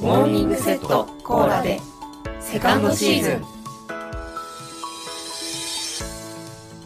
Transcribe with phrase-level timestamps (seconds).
[0.00, 1.78] モーニングセットコーラで。
[2.40, 3.44] セカンドシーズン。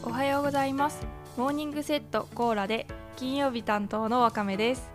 [0.02, 1.06] おはようございます。
[1.36, 2.88] モーニングセットコーラで。
[3.14, 4.90] 金曜日担当のわかめです。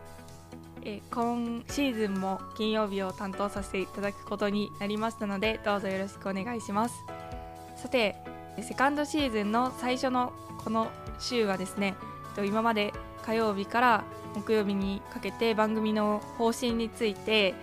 [0.84, 6.96] え今シーズンも金曜日を担当させていただくことになりましたのでどうぞよろしくお願いします。
[7.78, 8.18] さて
[8.62, 10.90] セカンドシーズンの最初のこの
[11.22, 11.96] 週はですね
[12.46, 12.92] 今まで
[13.26, 14.04] 火曜日から
[14.36, 17.54] 木曜日にかけて番組の方針について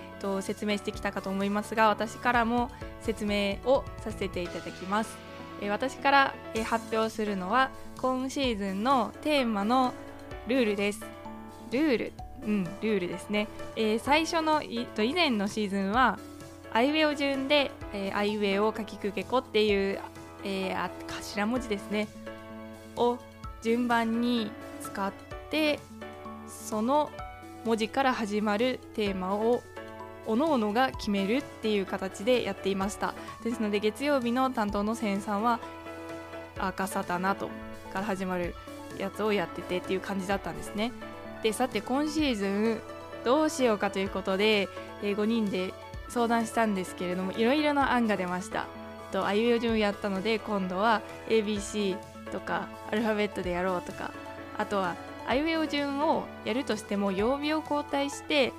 [0.40, 2.70] 説明してきたかと思いますが私からも
[3.02, 5.16] 説明をさせていただきます。
[5.70, 6.34] 私から
[6.64, 9.94] 発表するのは今シーズンのテーマの
[10.48, 11.00] ルールです。
[11.70, 12.12] ルール？
[12.44, 16.18] うんルールですね、えー、最初の以前のシーズンは
[16.72, 19.98] アイウェイを順で、えー、アイウェイを書きくけこっていう、
[20.44, 20.90] えー、
[21.34, 22.06] 頭文字ですね。
[22.96, 23.18] を
[23.62, 24.50] 順番に
[24.82, 25.12] 使っ
[25.50, 25.78] て
[26.48, 27.10] その
[27.64, 29.62] 文字から始まるテーマを
[30.26, 33.14] 各々が決めるっていう形でやっていました。
[33.44, 35.60] ですので月曜日の担当のセンさんは
[36.58, 37.48] 赤サタナと
[37.92, 38.54] から始まる
[38.98, 40.92] やつをやっててっていう感じだったんですね。
[41.42, 42.80] でさて今シーズン
[43.24, 44.68] どうしようかということで、
[45.02, 45.74] え5人で
[46.08, 48.66] 相談したんですけれどもいろいろな案が出ました。
[49.12, 51.96] とあいうえお順やったので今度は ABC
[52.32, 54.10] とかアルファベットでやろうとか
[54.58, 58.52] あとはあいうえお順をやるとしても曜日を交代して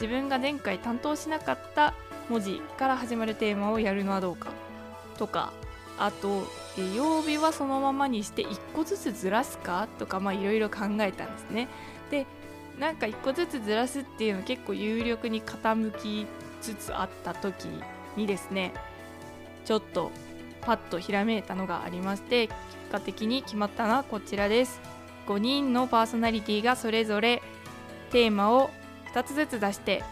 [0.00, 1.94] 自分が前回担当しなかった
[2.28, 4.50] 文字から始まるテーマをやるのはどうか
[5.18, 5.52] とか
[5.98, 6.44] あと
[6.96, 11.68] 曜日はそのままにして1個ずつずらすかとかいろいろ考えたんですね。
[12.10, 12.26] で
[12.78, 16.26] なんか1個ずつずらすっていうの結構有力に傾き
[16.62, 17.66] つつあった時
[18.16, 18.72] にですね
[19.66, 20.10] ちょっと
[20.62, 22.56] パッとひらめいたのがありまして結
[22.90, 24.80] 果的に決まったのはこちらです。
[25.30, 27.40] 5人のパーソナリティがそれぞれ
[28.10, 28.70] テーマを
[29.14, 30.02] 2つずつ出して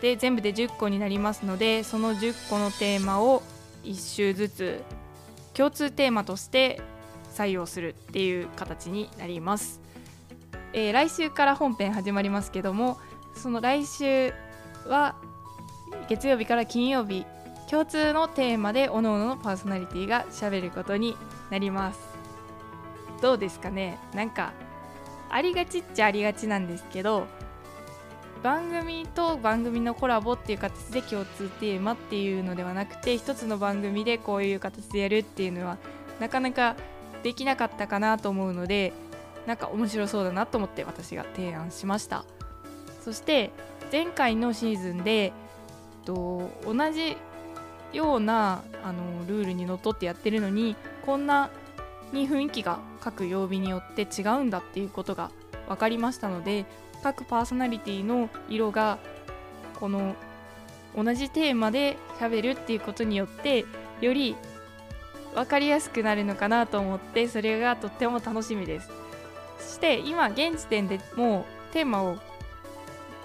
[0.00, 3.42] で全部で10個になりますのでその10個のテーマを
[3.84, 4.82] 1周ずつ
[5.54, 6.80] 共通テーマとして
[7.32, 9.80] 採用するっていう形になります、
[10.72, 12.98] えー、来週から本編始まりますけども
[13.36, 14.32] その来週
[14.86, 15.14] は
[16.08, 17.24] 月曜日から金曜日
[17.70, 21.16] 共通のテーマで各々のパーソナリティがしゃべることに
[21.50, 22.07] なります。
[23.20, 23.98] どうですかね？
[24.14, 24.52] なんか
[25.30, 27.26] ありがちっちゃありがちなんですけど
[28.42, 35.76] 番組と番組のコラボっていう形で共通テーマっていうのではなくて一つの番組でこういう形でやるっていうのは
[36.20, 36.76] なかなか
[37.22, 38.92] できなかったかなと思うので
[39.46, 42.24] なんか面白そうだなと思って私が提案しました。
[43.02, 43.50] そして
[43.90, 45.32] 前回のシーズンで
[46.04, 47.16] と同じ
[47.92, 50.76] ようなあのルールにのっとってやってるのに
[51.06, 51.50] こんな
[52.12, 55.30] に雰囲気が各曜日によって違うんだっていうことが
[55.68, 56.66] 分かりましたので
[57.02, 58.98] 各パーソナリティの色が
[59.78, 60.16] この
[60.96, 63.64] 同じテーマで喋るっていうことによって
[64.00, 64.36] より
[65.34, 68.90] 分かりやすくなるのかなと思ってそれがとっても楽しみです。
[69.58, 72.16] そして今現時点でもうテーマを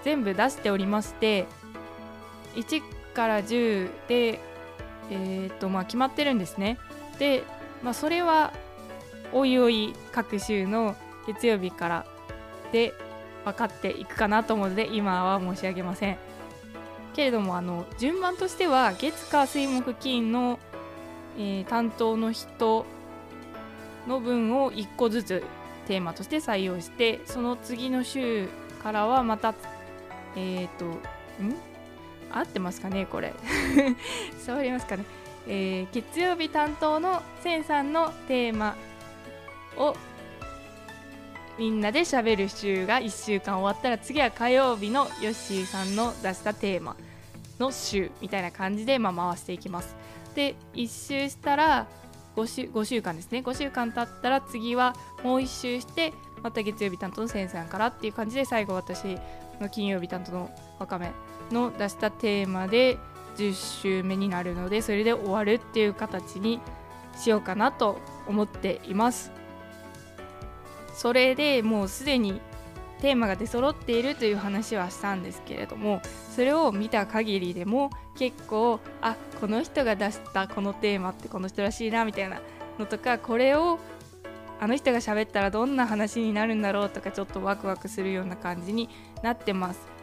[0.02, 1.46] 全部出しておりまして
[2.54, 2.82] 1
[3.14, 4.40] から10で、
[5.10, 6.78] えーとまあ、決まってるんですね。
[7.18, 7.44] で、
[7.82, 8.52] まあ、それは
[9.34, 10.96] おいおい各週の
[11.26, 12.06] 月曜日から
[12.72, 12.94] で
[13.44, 16.16] 分かっていくかなと思うので今は申し上げません。
[17.14, 20.58] けれどもあの順番としては月火水木金の、
[21.36, 22.86] えー、担当の人
[24.08, 25.44] の分を1個ずつ
[25.86, 28.48] テーマとして採用してその次の週
[28.82, 29.54] からはまた
[30.36, 31.54] えっ、ー、とん？
[32.32, 33.06] 合ってますかね？
[33.06, 33.32] これ
[34.44, 35.04] 触りますかね、
[35.46, 38.74] えー、月曜日担当のセンさんのテーマ
[39.76, 39.96] を
[41.58, 46.96] みんなでしゃべる週が1週間終わったら次は火曜日のヨッシーさんの出したテーマ
[47.60, 49.96] の週みたいな感じでま回していきます。
[50.34, 51.86] で1周したら
[52.34, 53.38] 5, 週5週間ですね。
[53.38, 56.12] 5週間経ったら次はもう1周して
[56.42, 59.16] また月曜日担当の先生からっていう感じで最後私
[59.60, 60.50] の金曜日担当の
[60.80, 61.12] わかめ
[61.52, 62.98] の出したテーマで
[63.36, 66.60] 10週目になるのでそれで終わるっていう形に
[67.16, 69.30] しようかなと思っています。
[70.94, 72.40] それでもうすでに
[73.00, 76.00] テーマが出揃っているという話はしたんですけれども
[76.34, 82.40] それを見た限りでも結構あこの人が出したこのテーマってこの人らしいなみたいな
[82.78, 83.78] のとかこれを
[84.60, 88.88] あの人が喋ったらどんな話になるんだろうとかちょっとワクワクするような感じに
[89.22, 89.93] なってます。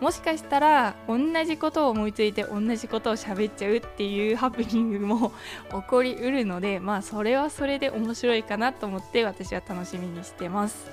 [0.00, 5.32] もしかしたら同じことを思いついて同じことを喋っちゃうっていうハプニングも
[5.70, 10.90] 起こりうるのでまあそれはそれで面白いかなと思って私は楽しみにしてます。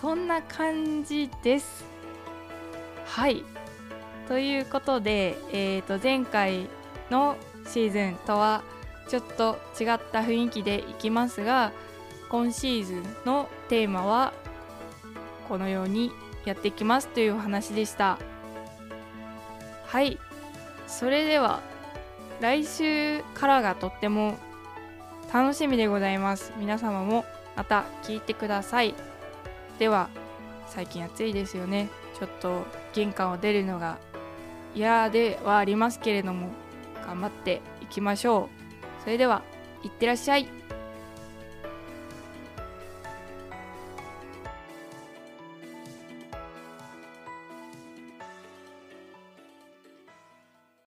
[0.00, 1.84] そんな感じです。
[3.06, 3.44] はい。
[4.26, 6.68] ということで、えー、と前回
[7.10, 7.36] の
[7.66, 8.62] シーズンとは
[9.08, 11.72] ちょっと違った雰囲気でいきますが
[12.28, 14.32] 今シーズンのテーマは
[15.48, 16.12] このように
[16.44, 18.18] やっていきますというお話でした。
[19.86, 20.18] はい。
[20.86, 21.60] それでは
[22.40, 24.36] 来週からがとっても
[25.32, 26.52] 楽しみでございます。
[26.56, 27.24] 皆様も
[27.56, 28.94] また聞いてください。
[29.78, 30.08] では
[30.66, 31.88] 最近暑いですよね。
[32.18, 33.98] ちょっと玄関を出るのが
[34.74, 36.48] 嫌ではありますけれども
[37.06, 38.48] 頑張っていきましょ
[39.00, 39.02] う。
[39.02, 39.42] それでは
[39.82, 40.59] いってらっしゃい。